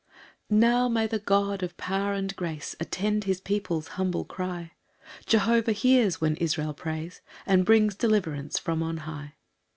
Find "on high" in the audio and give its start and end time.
8.81-9.35